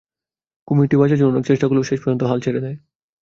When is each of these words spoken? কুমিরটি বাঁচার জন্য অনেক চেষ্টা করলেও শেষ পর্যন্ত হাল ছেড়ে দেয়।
কুমিরটি 0.67 0.95
বাঁচার 0.97 1.17
জন্য 1.19 1.31
অনেক 1.33 1.45
চেষ্টা 1.47 1.65
করলেও 1.67 1.89
শেষ 1.89 1.99
পর্যন্ত 2.01 2.23
হাল 2.23 2.39
ছেড়ে 2.45 2.63
দেয়। 2.65 2.77